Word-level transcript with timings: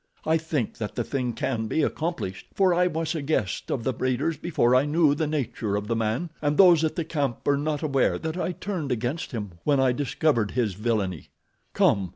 "I 0.25 0.37
think 0.37 0.79
that 0.79 0.95
the 0.95 1.03
thing 1.03 1.33
can 1.33 1.67
be 1.67 1.83
accomplished, 1.83 2.47
for 2.55 2.73
I 2.73 2.87
was 2.87 3.13
a 3.13 3.21
guest 3.21 3.69
of 3.69 3.83
the 3.83 3.93
raider's 3.93 4.35
before 4.35 4.73
I 4.75 4.83
knew 4.85 5.13
the 5.13 5.27
nature 5.27 5.75
of 5.75 5.85
the 5.87 5.95
man, 5.95 6.31
and 6.41 6.57
those 6.57 6.83
at 6.83 6.95
the 6.95 7.05
camp 7.05 7.47
are 7.47 7.55
not 7.55 7.83
aware 7.83 8.17
that 8.17 8.35
I 8.35 8.53
turned 8.53 8.91
against 8.91 9.31
him 9.31 9.59
when 9.63 9.79
I 9.79 9.91
discovered 9.91 10.49
his 10.57 10.73
villainy. 10.73 11.27
"Come! 11.73 12.09